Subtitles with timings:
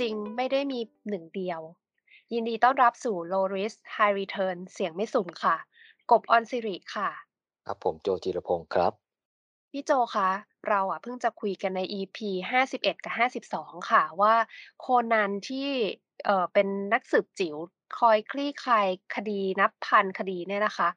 [0.00, 1.60] จริงไม่ได้มีหนึ่งเดียว
[2.32, 5.56] ยินดีต้อนรับสู่ Low Risk High Return เสียงไม่สุ่มค่ะ
[6.10, 7.10] กบออนซิริค่ะ
[7.66, 8.92] ครับผมโจจิรพงศ์ครับ
[9.70, 10.30] พี่โจคะ
[10.68, 12.18] เราอะเพิ่งจะคุยกันใน EP
[12.50, 14.34] 51 กับ 52 ค่ะ ว่า
[14.80, 15.68] โคนันที่
[16.24, 17.56] เอ่อเป็นนักสืบจิ๋ว
[17.98, 20.88] คอยคลี่คลายคดีนับพันคดีเนี่ยนะคะ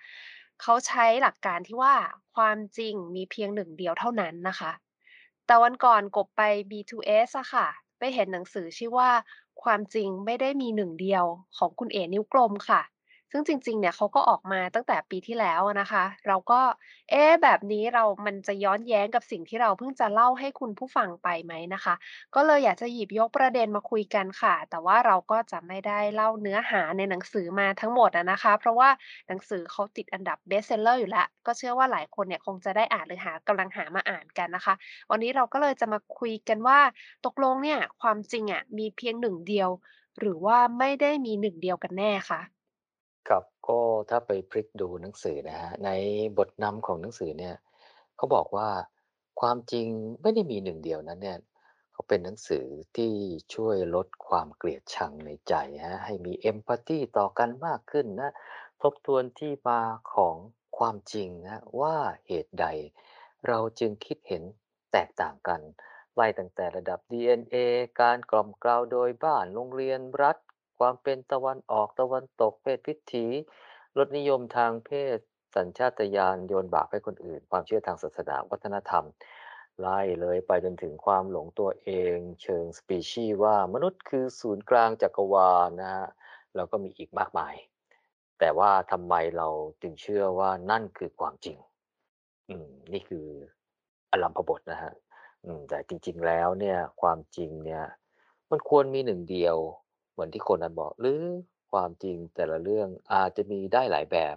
[0.61, 1.95] เขาใช้หลักการที่ว่า
[2.35, 4.71] ความจริงมีเพียงหนึ่งเดียวเท่านั้นนะคะ
[5.45, 9.11] แต่วันก่อนกบไป B2S อะค่ะ ไปเห็นหนังสือชื่อว่า
[9.63, 11.25] ความจริงไม่ได้มีหนึ่งเดียว
[11.57, 12.81] ของคุณเอ๋ นิ้วกลมค่ะ
[13.31, 16.61] ซึ่งจริง ๆ เนี่ยเขาก็ออกมาตั้งแต่ปีที่แล้วอะนะคะ เราก็
[17.11, 21.95] เอ๊ะ แบบนี้เรา มันจะย้อนแย้งกับสิ่งที่เราเพิ่งจะเล่าให้คุณผู้ฟังไปไหมนะคะ
[22.35, 28.89] ก็เลยอยากจะหยิบยกประเด็นมาคุยกันค่ะ แต่ว่าเราก็จะไม่ได้เล่าเนื้อหาในหนังสือมาทั้งหมดอะนะคะ เพราะว่า
[29.27, 34.73] หนังสือเขาติดอันดับ Bestseller อยู่แล้ว ก็เชื่อว่าหลายคนเนี่ยคงจะได้อ่านหรือหากำลังหามาอ่านกันนะคะ
[35.11, 36.79] วันนี้เราก็เลยจะมาคุยกันว่า
[37.25, 39.69] ตกลงเนี่ยความจริงอะมีเพียงหนึ่งเดียว
[40.19, 42.41] หรือว่าไม่ได้มีหนึ่งเดียวกันแน่คะ
[43.67, 45.89] ก็ถ้าไปพลิกดูหนังสือนะฮะ ใน
[46.37, 47.55] บทนำของหนังสือเนี่ย
[48.15, 48.69] เขาบอกว่า
[49.41, 49.87] ความจริง
[50.21, 51.39] ไม่ได้มีหนึ่งเดียวนั้นเนี่ย
[51.91, 52.65] เขาเป็นหนังสือ
[52.97, 53.13] ที่
[53.55, 55.53] ช่วยลดความเกลียดชังในใจ
[55.85, 58.31] ฮะให้มีเอมพัตตีต่อกันมากขึ้นนะ
[58.81, 59.81] ทบทวนที่มา
[60.13, 60.35] ของ
[60.77, 61.95] ความจริงนะว่า
[62.27, 62.65] เหตุใด
[63.47, 64.43] เราจึงคิดเห็น
[64.91, 65.61] แตกต่างกัน
[66.15, 67.55] ไล่ตั้งแต่ระดับ DNA
[68.01, 70.37] การกล่อมกล่าวโดยบ้านโรงเรียนรัฐ
[70.79, 73.25] ความเป็นตะวันออกตะวันตกเพศพิถี
[73.97, 75.17] รสนิยมทางเพศ
[75.55, 79.05] สัญชาตญาณโยนบาปให้คนอื่น ความเชื่อทางศาสนาวัฒนธรรม
[79.79, 86.07] ไล่เลยไปจนถึงความหลงตัวเอง เชิงสปีชีว่ามนุษย์คือศูนย์กลางจักรวาลนะฮะ
[86.55, 87.55] แล้วก็มีอีกมากมาย
[88.39, 89.47] แต่ว่าทำไมเรา
[89.81, 91.57] จึงเชื่อว่านั่นคือความจริง
[92.49, 93.25] อืมนี่คือ
[94.11, 94.93] อลัมพบทนะฮะ
[95.45, 97.83] อืมแต่จริง ๆ แล้วเนี่ยความจริงเนี่ย
[98.51, 99.57] มันควรมีหนึ่งเดียว
[100.15, 101.23] เหมือนที่คนนั้นบอก หรือ
[101.71, 104.35] ความจริงแต่ละเรื่องอาจจะมีได้หลายแบบ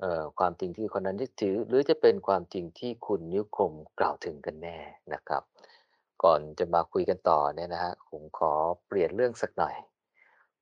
[0.00, 4.78] เอ่อความจริงที่คนนั้นยึดถือ หรือจะเป็นความจริงที่คุณนิวคมกล่าวถึงกันแน่
[5.14, 5.42] นะครับ
[6.22, 8.52] ก่อนจะมาคุยกันต่อเนี่ยนะฮะผมขอ
[8.86, 9.74] เปลี่ยนเรื่องสักหน่อย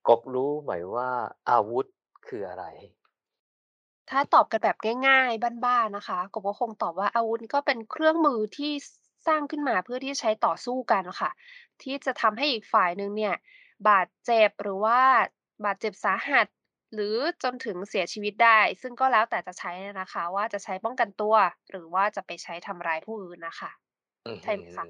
[0.08, 1.10] กบรู้ไหมว่า
[1.50, 1.86] อาวุธ
[2.26, 2.64] คืออะไร
[4.10, 4.76] ถ้าตอบกันแบบ
[5.08, 8.72] ง่ายๆ บ้านๆนะคะกบก็คงตอบว่าอาวุธก็เป็นเครื่องมือที่
[9.26, 11.30] สร้างขึ้นมาเพื่อที่ใช้ต่อสู้กันค่ะ
[11.82, 13.34] ที่จะทำให้อีกฝ่ายหนึ่งเนี่ย
[13.88, 15.00] บาดเจ็บหรือว่า
[15.64, 16.46] บาดเจ็บสาหัส
[16.94, 21.34] หรือจนถึงเสียชีวิตได้ ซึ่งก็แล้วแต่จะใช้นะคะ ว่าจะใช้ป้องกันตัว
[21.70, 23.70] หรือว่าจะไปใช้ทำร้ายผู้อื่นน่ะค่ะ
[24.26, 24.86] อือฮึใช่ไหมคะ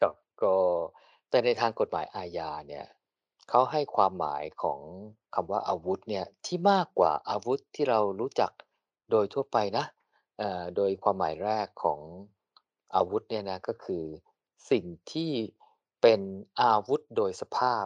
[0.00, 0.54] ครับก็
[1.30, 2.86] แต่ในทางกฎหมายอาญาเนี่ย
[3.48, 4.80] เขาให้ความหมายของ
[5.34, 8.52] คำว่าอาวุธเนี่ยที่มากกว่าอาวุธที่เรารู้จัก
[9.10, 9.84] โดยทั่วไปนะ
[10.38, 12.00] เอ่อโดยความหมายแรกของ
[12.94, 14.04] อาวุธเนี่ยนะก็คือ
[14.70, 15.32] สิ่งที่
[16.02, 16.20] เป็น
[16.62, 17.84] อาวุธโดยสภาพ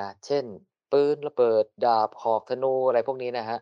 [0.00, 0.44] นะ เช่น
[0.92, 3.60] ปืน ระเบิด ดาบ หอก ธนู อะไรพวกนี้นะครับ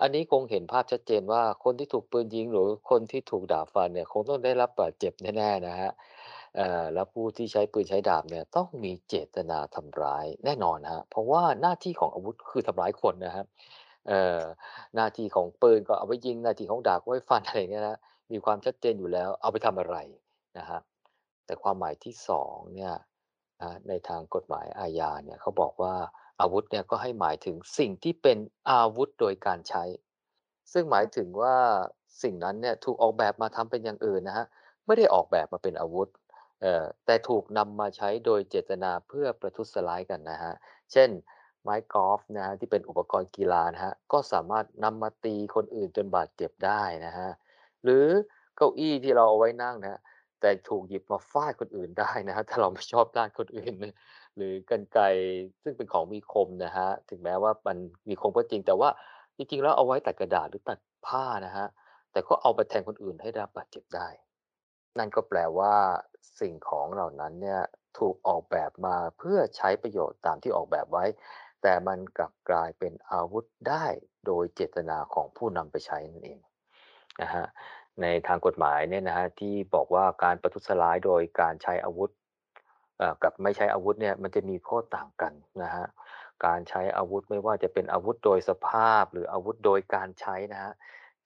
[0.00, 5.92] อันนี้คงเห็นภาพชัดเจนว่า คนที่ถูกปืนยิง หรือคนที่ถูกดาบฟันเนี่ย คงต้องได้รับบาดเจ็บแน่ ๆ นะครับ
[6.56, 13.46] เอ่อ แล้วผู้ที่ใช้ปืนใช้ดาบเนี่ย ต้องมีเจตนาทำร้ายแน่นอนครับ เพราะว่าหน้าที่ของอาวุธ คือทำร้ายคนนะครับ
[14.08, 14.40] เอ่อ
[14.94, 17.98] หน้าที่ของปืนก็เอาไว้ยิง หน้าที่ของดาบก็ไว้ฟัน อะไรอย่างเงี้ยนะ
[18.32, 19.96] มีความชัดเจนอยู่แล้ว เอาไปทำอะไร
[20.58, 20.82] นะครับ
[21.46, 22.94] แต่ความหมายที่สองเนี่ย
[23.62, 25.94] นะในทางกฎหมายอาญาเนี่ยเขาบอกว่า
[26.40, 28.38] อาวุธเนี่ยก็ให้หมายถึงสิ่งที่เป็น
[28.70, 29.84] อาวุธโดยการใช้
[30.72, 31.56] ซึ่งหมายถึงว่า
[32.22, 34.46] สิ่งนั้นเนี่ยถูกออกแบบมาทำเป็นอย่างอื่นนะฮะ
[34.86, 36.08] ไม่ได้ออกแบบมาเป็นอาวุธ
[36.60, 40.52] เอ่อแต่ถูกนำมาใช้โดยเจตนาเพื่อประทุษร้ายกันนะฮะ
[40.92, 41.10] เช่น
[41.62, 47.30] ไม้กอล์ฟนะฮะที่เป็นอุปกรณ์กีฬานะฮะก็สามารถนำมาตีคนอื่นจนบาดเจ็บได้นะฮะ
[47.84, 48.06] หรือ
[48.56, 50.00] เก้าอี้ที่เราเอาไว้นั่งนะ
[50.40, 53.94] แต่ถูกหยิบมาฟาดคนอื่นได้นะครับถ้าเราไม่ชอบด้านคนอื่นนะ
[54.36, 55.04] หรือกรรไกร
[55.62, 57.76] ซึ่งเป็นของมีคมนะครับถึงแม้ว่ามัน
[58.08, 58.88] มีคมก็จริง แต่ว่า
[59.36, 61.68] จริงๆแล้วเอาไว้ตัดกระดาษหรือตัดผ้านะครับ
[62.12, 64.08] แต่ก็เอาไปแทงคนอื่นให้ได้รับบาดเจ็บได้
[64.98, 65.74] นั่นก็แปลว่า
[66.40, 67.62] สิ่งของเหล่านั้นเนี่ย
[67.98, 71.04] ถูกออกแบบมาเพื่อใช้ประโยชน์ตามที่ออกแบบไว้
[71.62, 73.84] แต่มันกลับกลายเป็นอาวุธได้
[74.26, 76.40] โดยเจตนาของผู้นำไปใช้นั่นเอง
[77.22, 77.46] นะฮะ
[78.02, 82.10] ในทางกฎหมายเนี่ยนะฮะที่บอกว่าการประทุษร้ายโดยการใช้อาวุธ
[82.98, 85.32] เอ่อกับไม่ใช้อาวุธเนี่ยมันจะมีโทษต่างกัน
[85.62, 85.86] นะฮะ
[86.46, 90.72] การใช้อาวุธไม่ว่าจะเป็นอาวุธโดยสภาพหรืออาวุธโดยการใช้นะฮะ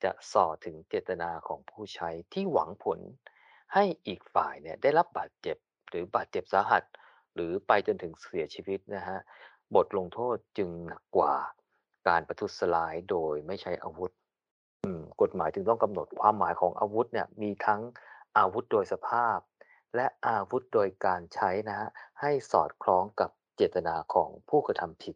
[0.03, 2.99] จะส่อถึงเจตนาของผู้ใช้ที่หวังผล
[3.73, 5.57] ให้อีกฝ่ายเนี่ยได้รับบาดเจ็บ
[5.89, 6.83] หรือบาดเจ็บสาหัส
[7.35, 9.19] หรือไปจนถึงเสียชีวิตนะฮะ
[9.75, 11.35] บทลงโทษจึงหนักกว่า
[12.07, 14.11] การประทุษร้ายโดยไม่ใช้อาวุธ
[15.21, 17.81] กฎหมายจึงต้องกำหนดความหมายของอาวุธเนี่ยมีทั้ง
[18.37, 19.37] อาวุธโดยสภาพ
[19.95, 21.89] และอาวุธโดยการใช้นะฮะ
[22.21, 25.15] ให้สอดคล้องกับเจตนาของผู้กระทำผิด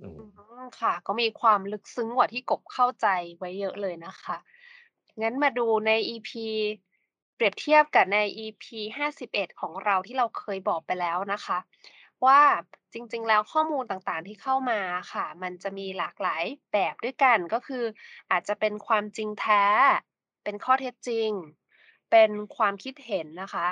[0.00, 3.06] อืม อืม ค่ะ ก็มีความลึกซึ้งกว่าที่กบเข้าใจ
[3.38, 4.36] ไว้เยอะเลยนะคะ
[5.22, 6.30] งั้นมาดูใน EP
[7.34, 8.64] เปรียบเทียบกับใน EP
[8.98, 11.58] 51 ของเราที่เราเคยบอกไปแล้วนะคะ
[12.26, 12.42] ว่า
[12.92, 14.80] จริง ๆ แล้วข้อมูลต่างๆที่เข้ามา
[15.12, 17.84] ค่ะ มันจะมีหลากหลายแบบด้วยกันก็คือ
[18.30, 19.64] อาจจะเป็นความจริงแท้
[20.44, 21.30] เป็นข้อเท็จจริง
[22.10, 23.68] เป็นความคิดเห็นนะคะ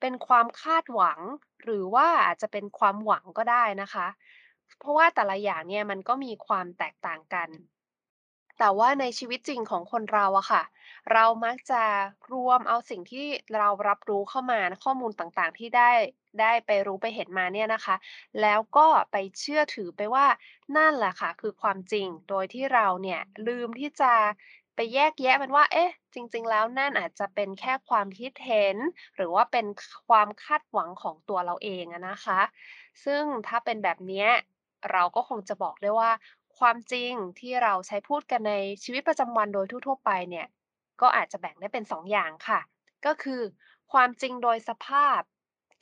[0.00, 1.20] เป็นความคาดหวัง
[1.64, 4.06] หรือว่าอาจจะเป็นความหวังก็ได้นะคะ
[4.78, 7.48] เพราะว่าแต่ละอย่างเนี่ยมันก็มีความแตกต่างกัน
[8.58, 10.62] แต่ว่าในชีวิตจริงของคนเราอะค่ะ
[11.12, 11.82] เรามักจะ
[12.32, 13.26] รวมเอาสิ่งที่
[13.58, 15.90] เรารับรู้เข้ามาข้อมูลต่างๆ ที่ได้
[16.40, 17.96] ได้ไปรู้ไปเห็นมาเนี่ยนะคะ
[18.40, 20.26] แล้วก็ไปเชื่อถือไปว่า
[20.76, 24.12] นั่นแหละค่ะ คือความจริงโดยที่เราเนี่ยลืมที่จะ
[24.76, 28.76] ไปแยกแยะมันว่า เอ๊ะ จริง ๆ แล้วนั่นอาจจะเป็นแค่ความคิดเห็น
[29.16, 29.66] หรือว่าเป็น
[30.08, 32.40] ความคาดหวังของตัวเราเองอะนะคะ
[33.04, 34.28] ซึ่งถ้าเป็นแบบเนี้ย
[34.92, 36.10] เราก็คงจะบอกได้ว่า
[36.60, 38.54] ความจริงที่เราใช้พูดกันใน
[38.84, 40.46] ชีวิตประจำวันโดยทั่วๆไปเนี่ย
[41.00, 42.60] ก็อาจจะแบ่งได้เป็น2องอย่างค่ะ
[43.06, 43.42] ก็คือ
[43.92, 45.20] ความจริงโดยสภาพ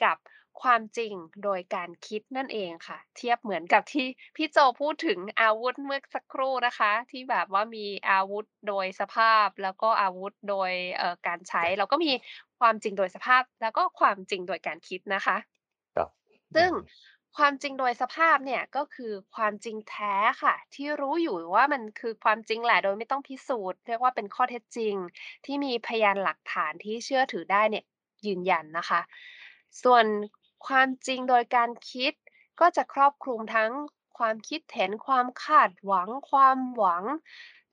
[0.05, 0.17] กับ
[0.63, 4.07] ความจริงโดยการคิดนั่นเองค่ะ เทียบเหมือนกับที่
[4.37, 12.13] พี่โจพูดถึงอาวุธเมื่อสักครู่นะคะ ที่แบบว่ามีอาวุธโดยสภาพ แล้วก็อาวุธโดยเอ่อการใช้ เราก็มี
[12.61, 15.37] ความจริงโดยสภาพ แล้วก็ความจริงโดยการคิดนะคะ
[15.95, 16.09] ครับ
[16.55, 16.75] อืซึ่งม
[17.37, 24.95] ความจริงโดยสภาพเนี่ย ก็คือความจริงแท้ค่ะ ที่รู้อยู่ว่ามันคือความจริงแหละโดยไม่ต้องพิสูจน์ เรียกว่าเป็นข้อเท็จจริง
[25.45, 27.85] ที่มีพยานหลักฐานที่เชื่อถือได้เนี่ย
[28.27, 29.01] ยืนยันนะคะ
[29.83, 30.05] ส่วน
[30.67, 32.13] ความจริงโดยการคิด
[32.61, 33.71] ก็จะครอบคลุมทั้ง
[34.19, 37.05] ความคิดเห็นความคาดหวัง ความหวัง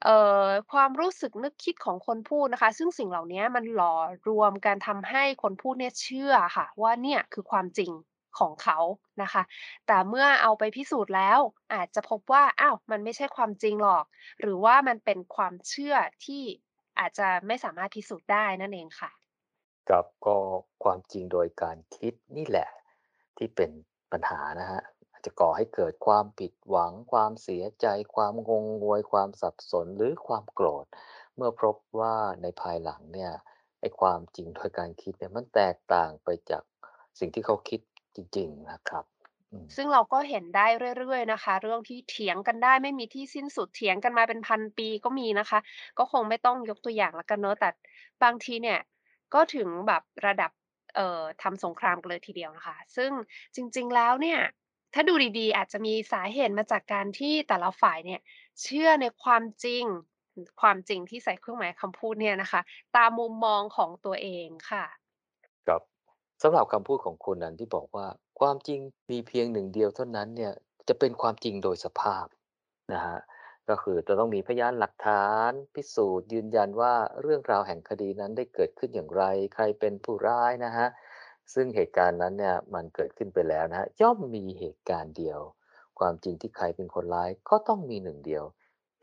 [0.03, 3.95] เอ่อความรู้สึกนึกคิดของคนพูดนะคะ ซึ่งสิ่งเหล่านี้มันหล่อ
[4.29, 7.91] รวมกันทำให้คนพูดเนี่ยเชื่อค่ะ ว่าเนี่ยคือความจริง
[8.39, 8.79] ของเขา
[9.21, 9.43] นะคะ
[9.87, 11.39] แต่เมื่อเอาไปพิสูจน์แล้ว
[11.73, 14.05] อาจจะพบว่าอ้าวมันไม่ใช่ความจริงหรอก
[14.41, 15.95] หรือว่ามันเป็นความเชื่อ
[16.25, 16.43] ที่
[16.99, 19.11] อาจจะไม่สามารถพิสูจน์ได้นั่นเองค่ะ
[19.89, 20.35] ครับก็
[20.83, 22.69] ความจริงโดยการคิดนี่แหละ
[23.37, 23.71] ที่เป็น
[24.11, 24.81] ปัญหานะครับ
[25.11, 30.85] อาจจะก่อให้เกิดความผิดหวัง ความเสียใจ ความงงงวย ความสับสนหรือความโกรธ
[31.35, 33.31] เมื่อพบว่าในภายหลังเนี่ย
[33.81, 36.63] ไอ้ความจริงโดยการคิดเนี่ยมันแตกต่างไปจาก
[37.19, 37.81] สิ่งที่เขาคิด
[38.15, 39.05] จริง ๆ นะครับ
[39.51, 40.67] อืม ซึ่งเราก็เห็นได้
[40.97, 45.59] เรื่อย ๆ นะคะ เรื่องที่เถียงกันได้ไม่มีที่สิ้นสุด เถียงกันมาเป็นพันปีก็มีนะคะ
[45.97, 47.69] ก็คงไม่ต้องยกตัวอย่างแล้วกันเนาะ แต่
[48.23, 48.79] บางทีเนี่ย
[49.33, 50.51] ก็ถึงแบบระดับ
[50.95, 53.11] เอ่อ ทำสงครามกันเลยทีเดียวนะคะ ซึ่ง
[53.55, 54.39] จริง ๆ แล้วเนี่ย
[54.93, 58.21] ถ้าดูดี ๆ อาจจะมีสาเหตุมาจากการที่แต่ละฝ่ายเนี่ย
[58.61, 59.85] เชื่อในความจริง
[60.61, 62.61] ความจริงที่ใส่เครื่องหมายคำพูดเนี่ยนะคะ
[62.95, 64.85] ตามมุมมองของตัวเองค่ะ
[66.41, 68.07] สำหรับคำพูดของคุณนั้นที่บอกว่า
[68.39, 68.79] ความจริง
[69.11, 70.53] มีเพียงหนึ่งเดียวเท่านั้นเนี่ย
[70.87, 72.25] จะเป็นความจริงโดยสภาพ
[72.93, 73.17] นะฮะ
[73.69, 79.23] ก็คือจะต้องมีพยานหลักฐานพิสูจน์ยืนยันว่าเรื่องราวแห่งคดีนั้นได้เกิดขึ้นอย่างไร
[79.55, 80.87] ใครเป็นผู้ร้ายนะฮะ
[81.53, 85.39] ซึ่งเหตุการณ์นั้นเนี่ยมันเกิดขึ้นไปแล้วนะฮะย่อมมีเหตุการณ์เดียว
[85.99, 88.43] ความจริงที่ใครเป็นคนร้ายก็ต้องมีหนึ่งเดียว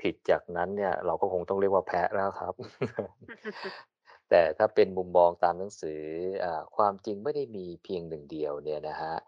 [0.01, 2.55] ผิดจากนั้นเนี่ยเราก็คงต้องเรียกว่าแพ้แล้วครับ
[4.31, 6.03] แต่ถ้าเป็นมุมมองตามหนังสือ
[6.45, 9.19] อความจริงไม่ได้มีเพียงหนึ่งเดียวเนี่ยนะครับ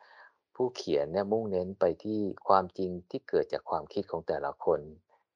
[0.56, 4.80] ผู้เขียนเนี่ยมุ่งเน้นไปที่ความจริงที่เกิดจากความคิดของแต่ละคน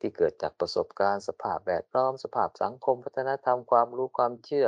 [0.00, 4.66] ที่เกิดจากประสบการณ์สภาพแวดล้อมสภาพสังคม วัฒนธรรมความรู้ความเชื่อ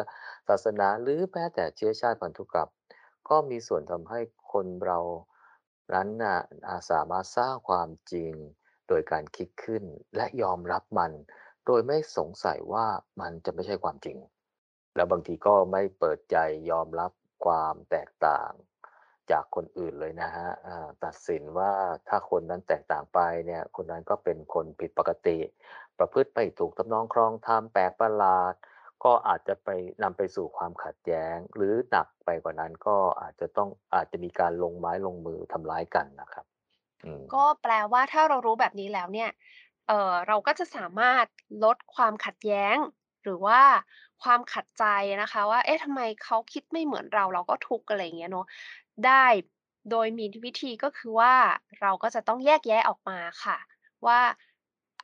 [0.48, 2.70] ศาสนาหรือแม้แต่เชื้อชาติพันธุกรรม
[3.28, 4.20] ก็มีส่วนทำให้
[4.52, 5.00] คนเรา
[5.94, 6.38] นั้นน่ะ
[6.68, 8.32] อาสามารถสร้างความจริง
[8.88, 9.82] โดยการคิดขึ้น
[10.16, 11.12] และยอมรับมัน
[11.66, 12.86] โดยไม่สงสัยว่า
[13.20, 14.18] มันจะไม่ใช่ความจริง
[14.96, 16.36] แล้วบางทีก็ไม่เปิดใจ
[16.70, 17.12] ยอมรับ
[17.44, 18.50] ความแตกต่าง
[19.30, 21.70] จากคนอื่นเลยนะครับอ่าตัดสินว่า
[22.08, 25.38] ถ้าคนนั้นแตกต่างไปเนี่ยคนนั้นก็เป็นคนผิดปกติ
[25.98, 28.54] ประพฤติไม่ถูกทำนองครองธรรมแปลกประหลาด
[29.04, 29.68] ก็อาจจะไป
[30.02, 36.46] นำไปสู่ความขัดแย้ง หรือหนักไปกว่านั้นก็อาจจะต้องอาจจะมีการลงไม้ลงมือทำร้ายกันนะครับ
[37.34, 39.30] ก็แปลว่าถ้าเรารู้แบบนี้แล้วเนี่ย
[39.88, 41.24] เออเราก็จะสามารถ
[41.64, 42.76] ลดความขัดแย้ง
[43.26, 43.60] หรือว่า
[44.22, 44.84] ความขัดใจ
[45.22, 48.46] นะคะว่าเอ๊ะทำไมเขาคิดไม่เหมือนเราเราก็ทุกข์อะไรอย่างเงี้ยเนาะ
[49.06, 49.26] ได้
[49.90, 51.34] โดยมีวิธีก็คือว่า
[51.80, 53.58] เราก็จะต้องแยกแยะออกมาค่ะ
[54.06, 54.20] ว่า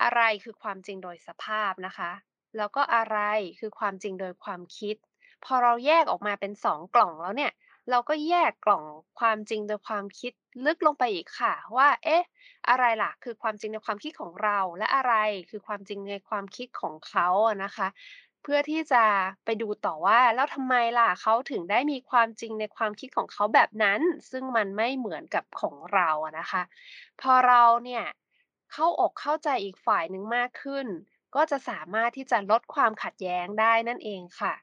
[0.03, 2.11] อะไรคือความจริงโดยสภาพนะคะ
[2.57, 3.19] แล้วก็อะไร
[3.61, 4.97] คือความจริงโดยความคิด
[5.45, 7.53] พอเราแยกออกมาเป็นสองกล่องแล้วเนี่ย
[7.93, 8.85] เราก็แยกกล่อง
[9.21, 10.33] ความจริงโดยความคิด
[10.67, 12.23] ลึกลงไปอีกค่ะ ว่า เอ๊ะ
[12.69, 15.15] อะไรล่ะ คือความจริงในความคิดของเรา และอะไร
[15.51, 17.89] คือความจริงในความคิดของเขาอะนะคะ
[18.43, 19.05] เพื่อที่จะ
[19.45, 26.63] ไปดูต่อว่าแล้วทำไมล่ะเขาถึงได้มีความจริงในความคิดของเขาแบบนั้น ซึ่งมันไม่เหมือนกับของเราอะนะคะ
[27.21, 28.05] พอเราเนี่ย
[28.73, 30.87] เข้าอกเข้าใจอีกฝ่ายหนึ่งมากขึ้น
[31.35, 34.55] ก็จะสามารถที่จะลดความขัดแย้งได้นั่นเองค่ะ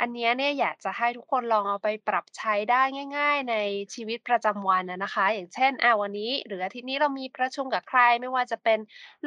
[0.00, 2.82] อันเนี้ยเนี่ยอยากจะให้ทุกคนลองเอาไปปรับใช้ได้
[3.16, 3.56] ง่าย ๆ ใน
[3.94, 8.78] ชีวิตประจำวันอะนะคะ อย่างเช่นอาวันนี้ หรืออาทิตย์นี้เรามีประชุมกับใคร ไม่ว่าจะเป็น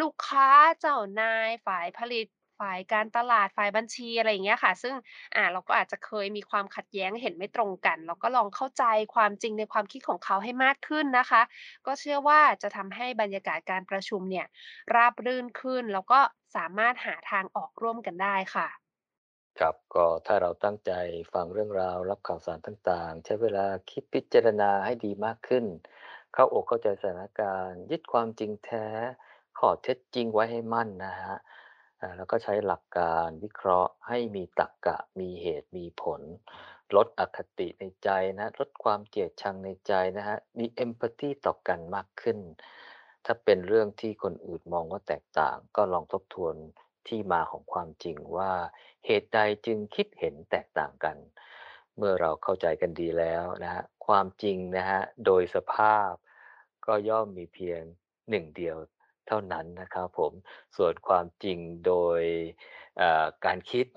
[0.02, 2.26] ลูกค้าเจ้านายฝ่ายผลิต
[2.60, 4.96] ฝ่ายการตลาดฝ่ายบัญชีอะไรอย่างเงี้ยค่ะ ซึ่ง
[5.36, 8.84] อ่าเราก็อาจจะเคยมีความขัดแย้งเห็นไม่ตรงกัน เราก็ลองเข้าใจ
[9.16, 11.42] ความจริงในความคิดของเขาให้มากขึ้นนะคะ
[11.86, 14.46] ก็เชื่อว่าจะทำให้บรรยากาศการประชุมเนี่ย
[14.96, 16.20] ราบรื่นขึ้น แล้วก็
[16.56, 18.85] สามารถหาทางออกร่วมกันได้ค่ะ
[19.60, 20.92] ครับ ก็ถ้าเราตั้งใจ
[21.34, 25.66] ฟังเรื่องราวรับข่าวสารต่างๆ ใช้เวลาคิดพิจารณาให้ดีมากขึ้น
[26.34, 28.86] เข้าอกเข้าใจสถานการณ์ ยึดความจริงแท้
[29.58, 31.36] ข้อเท็จจริงไว้ให้มั่นนะฮะ
[32.02, 36.22] อ่าแล้วก็ใช้หลักการวิเคราะห์ให้มีตรรกะมีเหตุมีผล
[36.96, 38.10] ลดอคติในใจ
[38.40, 42.38] นะลดความเกลียดชังในใจนะฮะมี empathy ต่อกันมากขึ้น
[43.26, 46.56] ถ้าเป็นเรื่องที่คนอื่นมองว่าแตกต่าง ก็ลองทบทวน
[47.08, 48.52] ที่มาของความจริงว่า
[49.06, 51.18] เหตุใดจึงคิดเห็นแตกต่างกัน
[51.98, 56.12] เมื่อเราเข้าใจกันดีแล้วนะฮะความจริงนะฮะโดยสภาพ
[56.86, 57.82] ก็ย่อมมีเพียง
[58.30, 58.78] หนึ่งเดียว
[59.28, 60.32] เท่านั้นนะครับผม
[60.78, 61.58] ส่วนความจริง
[61.88, 62.22] โดย
[63.46, 63.88] การคิด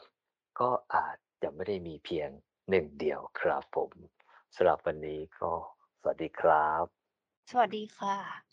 [0.60, 2.28] ก็อาจจะไม่ได้มีเพียง
[2.70, 3.90] หนึ่งเดียวครับผม
[4.54, 5.52] สำหรับวันนี้ก็
[6.00, 6.84] สวัสดีครับ
[7.50, 8.47] สวัสดีค่ะ